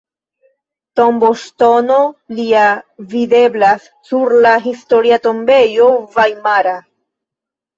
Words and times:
Tomboŝtono 0.99 1.97
lia 2.39 2.63
videblas 3.11 3.85
sur 4.09 4.35
la 4.47 4.55
Historia 4.67 5.21
tombejo 5.29 5.91
vajmara. 6.17 6.77